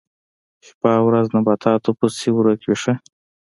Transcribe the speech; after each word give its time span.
شپه 0.67 0.89
او 0.97 1.03
ورځ 1.09 1.25
نباتاتو 1.35 1.89
پسې 1.99 2.29
ورک 2.33 2.59
وي 2.65 2.75
ښه. 2.81 2.93